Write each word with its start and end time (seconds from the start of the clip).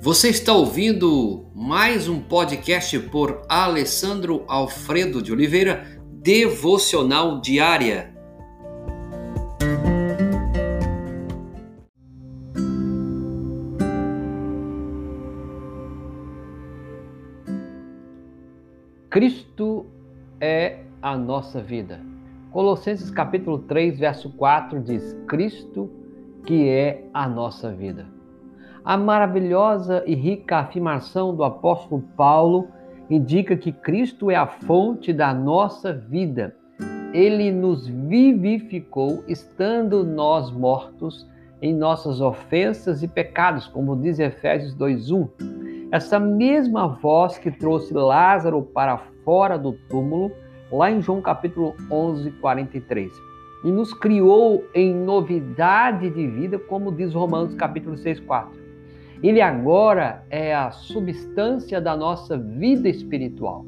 Você 0.00 0.28
está 0.28 0.52
ouvindo 0.52 1.46
mais 1.52 2.08
um 2.08 2.20
podcast 2.20 2.96
por 3.10 3.42
Alessandro 3.48 4.44
Alfredo 4.46 5.20
de 5.20 5.32
Oliveira, 5.32 6.00
Devocional 6.22 7.40
Diária. 7.40 8.14
Cristo 19.10 19.84
é 20.40 20.84
a 21.02 21.16
nossa 21.16 21.60
vida. 21.60 22.00
Colossenses 22.52 23.10
capítulo 23.10 23.58
3, 23.58 23.98
verso 23.98 24.30
4 24.30 24.80
diz: 24.80 25.16
Cristo 25.26 25.90
que 26.46 26.68
é 26.68 27.04
a 27.12 27.28
nossa 27.28 27.72
vida. 27.72 28.17
A 28.84 28.96
maravilhosa 28.96 30.02
e 30.06 30.14
rica 30.14 30.58
afirmação 30.58 31.34
do 31.34 31.44
apóstolo 31.44 32.02
Paulo 32.16 32.68
indica 33.10 33.56
que 33.56 33.72
Cristo 33.72 34.30
é 34.30 34.36
a 34.36 34.46
fonte 34.46 35.12
da 35.12 35.34
nossa 35.34 35.92
vida. 35.92 36.54
Ele 37.12 37.50
nos 37.50 37.86
vivificou 37.86 39.24
estando 39.26 40.04
nós 40.04 40.50
mortos 40.50 41.28
em 41.60 41.74
nossas 41.74 42.20
ofensas 42.20 43.02
e 43.02 43.08
pecados, 43.08 43.66
como 43.66 43.96
diz 43.96 44.18
Efésios 44.18 44.74
2:1. 44.74 45.28
Essa 45.90 46.20
mesma 46.20 46.86
voz 46.86 47.38
que 47.38 47.50
trouxe 47.50 47.94
Lázaro 47.94 48.62
para 48.62 48.98
fora 49.24 49.58
do 49.58 49.72
túmulo, 49.88 50.30
lá 50.70 50.90
em 50.90 51.00
João 51.00 51.20
capítulo 51.20 51.74
11, 51.90 52.30
43. 52.32 53.10
E 53.64 53.70
nos 53.70 53.92
criou 53.92 54.64
em 54.72 54.94
novidade 54.94 56.10
de 56.10 56.26
vida, 56.26 56.58
como 56.58 56.92
diz 56.92 57.12
Romanos 57.12 57.54
capítulo 57.54 57.96
6, 57.96 58.20
4. 58.20 58.67
Ele 59.22 59.40
agora 59.40 60.24
é 60.30 60.54
a 60.54 60.70
substância 60.70 61.80
da 61.80 61.96
nossa 61.96 62.36
vida 62.36 62.88
espiritual. 62.88 63.64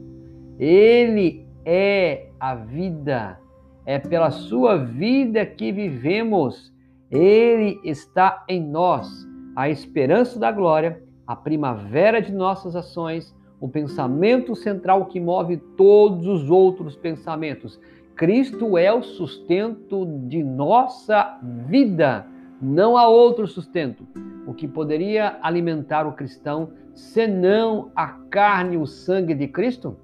Ele 0.58 1.46
é 1.64 2.28
a 2.38 2.54
vida. 2.54 3.38
É 3.84 3.98
pela 3.98 4.30
sua 4.30 4.76
vida 4.76 5.44
que 5.44 5.72
vivemos. 5.72 6.72
Ele 7.10 7.80
está 7.84 8.44
em 8.48 8.62
nós, 8.62 9.26
a 9.56 9.68
esperança 9.68 10.38
da 10.38 10.52
glória 10.52 11.02
a 11.30 11.36
primavera 11.36 12.20
de 12.20 12.32
nossas 12.32 12.74
ações, 12.74 13.32
o 13.60 13.68
pensamento 13.68 14.56
central 14.56 15.06
que 15.06 15.20
move 15.20 15.58
todos 15.76 16.26
os 16.26 16.50
outros 16.50 16.96
pensamentos. 16.96 17.78
Cristo 18.16 18.76
é 18.76 18.92
o 18.92 19.00
sustento 19.00 20.04
de 20.26 20.42
nossa 20.42 21.38
vida, 21.68 22.26
não 22.60 22.96
há 22.96 23.06
outro 23.06 23.46
sustento. 23.46 24.04
O 24.50 24.52
que 24.52 24.66
poderia 24.66 25.38
alimentar 25.42 26.08
o 26.08 26.12
cristão 26.12 26.72
senão 26.92 27.92
a 27.94 28.08
carne 28.08 28.74
e 28.74 28.78
o 28.78 28.84
sangue 28.84 29.32
de 29.32 29.46
Cristo? 29.46 29.96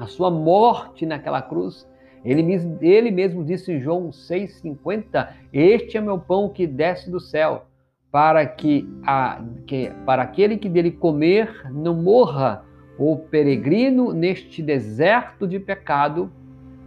A 0.00 0.06
sua 0.08 0.32
morte 0.32 1.06
naquela 1.06 1.40
cruz. 1.40 1.88
Ele, 2.24 2.42
ele 2.80 3.12
mesmo 3.12 3.44
disse 3.44 3.70
em 3.70 3.78
João 3.78 4.08
6,50: 4.08 5.28
Este 5.52 5.96
é 5.96 6.00
meu 6.00 6.18
pão 6.18 6.48
que 6.48 6.66
desce 6.66 7.08
do 7.08 7.20
céu 7.20 7.66
para 8.10 8.44
que, 8.46 8.84
a, 9.06 9.44
que 9.64 9.92
para 10.04 10.22
aquele 10.22 10.56
que 10.56 10.68
dele 10.68 10.90
comer 10.90 11.70
não 11.70 11.94
morra. 11.94 12.64
O 12.98 13.16
peregrino 13.16 14.12
neste 14.12 14.60
deserto 14.60 15.46
de 15.46 15.60
pecado, 15.60 16.32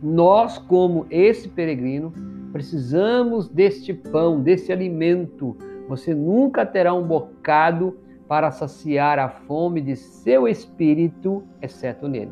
nós, 0.04 0.58
como 0.58 1.08
esse 1.10 1.48
peregrino, 1.48 2.12
precisamos 2.52 3.48
deste 3.48 3.94
pão, 3.94 4.42
desse 4.42 4.74
alimento. 4.74 5.56
Você 5.92 6.16
nunca 6.16 6.66
terá 6.66 6.94
um 6.94 7.06
bocado 7.06 7.98
para 8.26 8.50
saciar 8.50 9.20
a 9.20 9.28
fome 9.28 9.82
de 9.82 9.98
seu 9.98 10.48
espírito, 10.48 11.44
exceto 11.62 12.08
nele. 12.08 12.32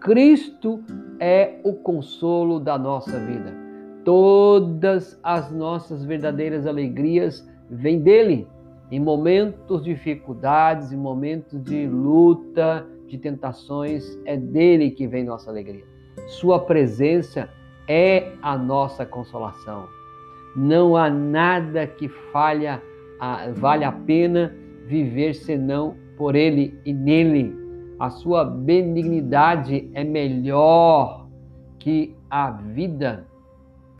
Cristo 0.00 0.84
é 1.18 1.58
o 1.64 1.72
consolo 1.72 2.60
da 2.60 2.78
nossa 2.78 3.18
vida. 3.18 3.52
Todas 4.04 5.18
as 5.20 5.50
nossas 5.50 6.04
verdadeiras 6.04 6.64
alegrias 6.64 7.44
vem 7.68 7.98
dele. 7.98 8.46
Em 8.88 9.00
momentos 9.00 9.82
de 9.82 9.92
dificuldades, 9.92 10.92
em 10.92 10.96
momentos 10.96 11.60
de 11.60 11.88
luta, 11.88 12.86
de 13.08 13.18
tentações, 13.18 14.16
é 14.24 14.36
dele 14.36 14.92
que 14.92 15.08
vem 15.08 15.24
nossa 15.24 15.50
alegria. 15.50 15.84
Sua 16.28 16.60
presença 16.60 17.48
é 17.88 18.30
a 18.40 18.56
nossa 18.56 19.04
consolação. 19.04 19.88
Não 20.54 20.96
há 20.96 21.10
nada 21.10 21.84
que 21.84 22.08
falha, 22.08 22.80
vale 23.54 23.84
a 23.84 23.92
pena 23.92 24.54
viver 24.86 25.34
senão 25.34 25.96
por 26.16 26.34
ele 26.34 26.78
e 26.84 26.92
nele. 26.92 27.54
A 27.98 28.10
sua 28.10 28.44
benignidade 28.44 29.88
é 29.94 30.02
melhor 30.02 31.28
que 31.78 32.16
a 32.28 32.50
vida. 32.50 33.26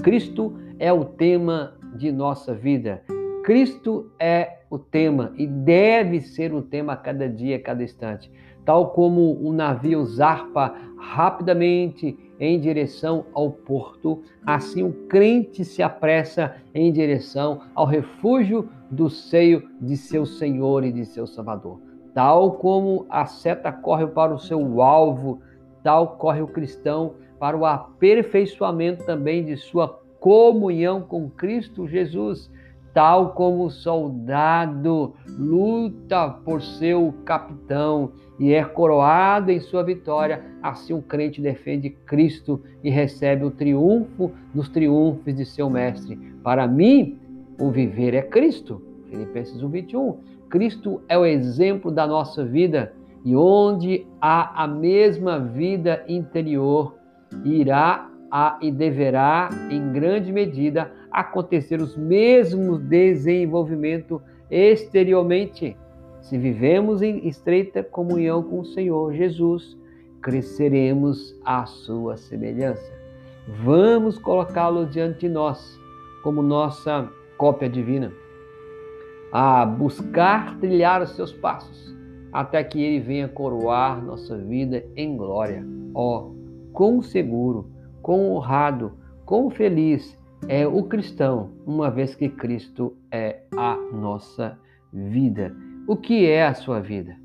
Cristo 0.02 0.54
é 0.78 0.92
o 0.92 1.04
tema 1.04 1.74
de 1.96 2.10
nossa 2.10 2.54
vida. 2.54 3.02
Cristo 3.44 4.10
é 4.18 4.62
o 4.70 4.78
tema 4.78 5.32
e 5.36 5.46
deve 5.46 6.20
ser 6.20 6.52
o 6.54 6.62
tema 6.62 6.94
a 6.94 6.96
cada 6.96 7.28
dia, 7.28 7.56
a 7.56 7.60
cada 7.60 7.82
instante. 7.82 8.30
Tal 8.64 8.90
como 8.90 9.38
um 9.46 9.52
navio 9.52 10.04
zarpa 10.04 10.74
rapidamente 10.96 12.16
em 12.42 12.58
direção 12.58 13.24
ao 13.32 13.52
porto, 13.52 14.20
assim 14.44 14.82
o 14.82 14.92
crente 15.06 15.64
se 15.64 15.80
apressa 15.80 16.56
em 16.74 16.92
direção 16.92 17.60
ao 17.72 17.86
refúgio 17.86 18.68
do 18.90 19.08
seio 19.08 19.70
de 19.80 19.96
seu 19.96 20.26
Senhor 20.26 20.82
e 20.82 20.90
de 20.90 21.06
seu 21.06 21.24
Salvador. 21.24 21.78
Tal 22.12 22.54
como 22.54 23.06
a 23.08 23.26
seta 23.26 23.70
corre 23.70 24.08
para 24.08 24.34
o 24.34 24.40
seu 24.40 24.82
alvo, 24.82 25.40
tal 25.84 26.16
corre 26.16 26.42
o 26.42 26.48
cristão 26.48 27.14
para 27.38 27.56
o 27.56 27.64
aperfeiçoamento 27.64 29.04
também 29.06 29.44
de 29.44 29.56
sua 29.56 30.00
comunhão 30.18 31.00
com 31.00 31.30
Cristo 31.30 31.86
Jesus 31.86 32.50
tal 32.92 33.30
como 33.30 33.64
o 33.64 33.70
soldado 33.70 35.14
luta 35.38 36.28
por 36.44 36.60
seu 36.60 37.14
capitão 37.24 38.12
e 38.38 38.52
é 38.52 38.64
coroado 38.64 39.50
em 39.50 39.60
sua 39.60 39.82
vitória, 39.82 40.44
assim 40.62 40.92
o 40.92 41.02
crente 41.02 41.40
defende 41.40 41.90
Cristo 41.90 42.62
e 42.82 42.90
recebe 42.90 43.44
o 43.44 43.50
triunfo 43.50 44.32
dos 44.54 44.68
triunfos 44.68 45.34
de 45.34 45.44
seu 45.44 45.70
mestre. 45.70 46.16
Para 46.42 46.66
mim, 46.66 47.18
o 47.60 47.70
viver 47.70 48.14
é 48.14 48.22
Cristo. 48.22 48.82
Filipenses 49.08 49.62
1, 49.62 49.68
21. 49.68 50.18
Cristo 50.48 51.00
é 51.08 51.16
o 51.16 51.24
exemplo 51.24 51.90
da 51.90 52.06
nossa 52.06 52.44
vida 52.44 52.92
e 53.24 53.36
onde 53.36 54.06
há 54.20 54.64
a 54.64 54.66
mesma 54.66 55.38
vida 55.38 56.04
interior, 56.08 56.96
irá 57.44 58.10
a, 58.30 58.58
e 58.60 58.70
deverá, 58.70 59.50
em 59.70 59.92
grande 59.92 60.32
medida, 60.32 60.90
acontecer 61.12 61.80
os 61.80 61.96
mesmos 61.96 62.80
desenvolvimento 62.80 64.20
exteriormente. 64.50 65.76
Se 66.20 66.38
vivemos 66.38 67.02
em 67.02 67.26
estreita 67.26 67.82
comunhão 67.82 68.42
com 68.42 68.60
o 68.60 68.64
Senhor 68.64 69.12
Jesus, 69.12 69.76
cresceremos 70.22 71.36
à 71.44 71.66
sua 71.66 72.16
semelhança. 72.16 72.92
Vamos 73.64 74.18
colocá-lo 74.18 74.86
diante 74.86 75.20
de 75.20 75.28
nós 75.28 75.78
como 76.22 76.40
nossa 76.40 77.10
cópia 77.36 77.68
divina, 77.68 78.12
a 79.32 79.66
buscar 79.66 80.56
trilhar 80.60 81.02
os 81.02 81.10
seus 81.16 81.32
passos, 81.32 81.92
até 82.32 82.62
que 82.62 82.80
ele 82.80 83.00
venha 83.00 83.26
coroar 83.26 84.02
nossa 84.02 84.38
vida 84.38 84.84
em 84.94 85.16
glória. 85.16 85.66
Ó, 85.92 86.18
oh, 86.18 86.34
quão 86.72 87.02
seguro, 87.02 87.68
quão 88.00 88.30
honrado, 88.30 88.92
quão 89.26 89.50
feliz 89.50 90.16
é 90.48 90.66
o 90.66 90.82
cristão, 90.84 91.50
uma 91.66 91.90
vez 91.90 92.14
que 92.14 92.28
Cristo 92.28 92.96
é 93.10 93.42
a 93.56 93.76
nossa 93.92 94.58
vida. 94.92 95.54
O 95.86 95.96
que 95.96 96.26
é 96.26 96.46
a 96.46 96.54
sua 96.54 96.80
vida? 96.80 97.16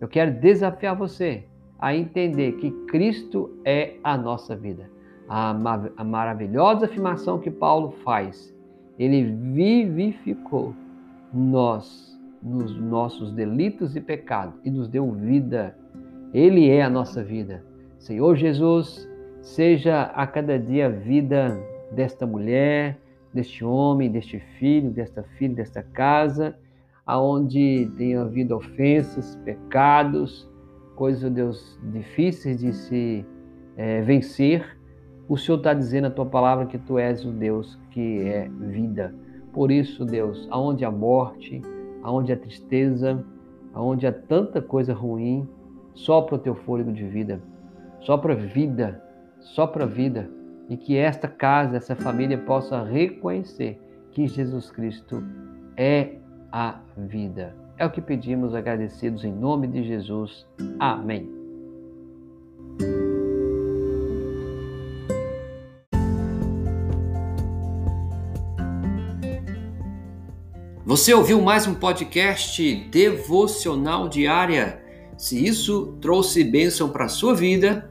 Eu 0.00 0.08
quero 0.08 0.32
desafiar 0.32 0.96
você 0.96 1.44
a 1.78 1.94
entender 1.94 2.52
que 2.52 2.70
Cristo 2.86 3.50
é 3.64 3.94
a 4.02 4.16
nossa 4.16 4.56
vida. 4.56 4.90
A, 5.28 5.50
a 5.96 6.04
maravilhosa 6.04 6.86
afirmação 6.86 7.38
que 7.38 7.50
Paulo 7.50 7.92
faz, 8.02 8.54
ele 8.98 9.24
vivificou 9.24 10.74
nós 11.32 12.18
nos 12.42 12.74
nossos 12.80 13.32
delitos 13.32 13.94
e 13.94 14.00
pecados 14.00 14.58
e 14.64 14.70
nos 14.70 14.88
deu 14.88 15.10
vida. 15.12 15.76
Ele 16.32 16.68
é 16.70 16.82
a 16.82 16.90
nossa 16.90 17.22
vida. 17.22 17.62
Senhor 17.98 18.36
Jesus, 18.36 19.08
seja 19.42 20.02
a 20.14 20.26
cada 20.26 20.58
dia 20.58 20.88
vida 20.88 21.58
desta 21.90 22.26
mulher, 22.26 22.98
deste 23.32 23.64
homem, 23.64 24.10
deste 24.10 24.38
filho, 24.58 24.90
desta 24.90 25.22
filha, 25.22 25.54
desta 25.54 25.82
casa, 25.82 26.56
aonde 27.06 27.90
tem 27.96 28.16
havido 28.16 28.56
ofensas, 28.56 29.36
pecados, 29.44 30.48
coisas, 30.94 31.30
Deus, 31.30 31.78
difíceis 31.92 32.58
de 32.58 32.72
se 32.72 33.24
é, 33.76 34.00
vencer. 34.02 34.76
O 35.28 35.36
Senhor 35.36 35.58
está 35.58 35.74
dizendo 35.74 36.06
a 36.06 36.10
tua 36.10 36.26
palavra 36.26 36.66
que 36.66 36.78
tu 36.78 36.98
és 36.98 37.24
o 37.24 37.30
Deus 37.30 37.78
que 37.90 38.22
é 38.22 38.48
vida. 38.48 39.14
Por 39.52 39.70
isso, 39.70 40.04
Deus, 40.04 40.46
aonde 40.50 40.84
a 40.84 40.90
morte, 40.90 41.62
aonde 42.02 42.32
a 42.32 42.36
tristeza, 42.36 43.24
onde 43.74 44.06
há 44.06 44.12
tanta 44.12 44.60
coisa 44.60 44.92
ruim, 44.92 45.48
sopra 45.94 46.36
o 46.36 46.38
teu 46.38 46.54
fôlego 46.54 46.92
de 46.92 47.04
vida, 47.04 47.40
sopra 48.00 48.34
vida, 48.34 49.02
sopra 49.40 49.86
vida, 49.86 50.30
e 50.68 50.76
que 50.76 50.96
esta 50.96 51.26
casa, 51.26 51.76
essa 51.76 51.96
família 51.96 52.36
possa 52.36 52.82
reconhecer 52.84 53.80
que 54.10 54.26
Jesus 54.26 54.70
Cristo 54.70 55.22
é 55.76 56.16
a 56.52 56.80
vida. 56.96 57.56
É 57.78 57.86
o 57.86 57.90
que 57.90 58.00
pedimos 58.00 58.54
agradecidos 58.54 59.24
em 59.24 59.32
nome 59.32 59.68
de 59.68 59.84
Jesus. 59.84 60.46
Amém. 60.78 61.30
Você 70.84 71.12
ouviu 71.12 71.40
mais 71.40 71.66
um 71.66 71.74
podcast 71.74 72.74
devocional 72.90 74.08
diária? 74.08 74.82
Se 75.16 75.46
isso 75.46 75.98
trouxe 76.00 76.42
bênção 76.42 76.88
para 76.88 77.04
a 77.04 77.08
sua 77.08 77.34
vida, 77.34 77.90